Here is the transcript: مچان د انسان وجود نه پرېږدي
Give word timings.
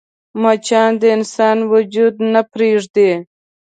مچان 0.41 0.91
د 1.01 1.03
انسان 1.15 1.57
وجود 1.71 2.13
نه 2.33 2.41
پرېږدي 2.51 3.11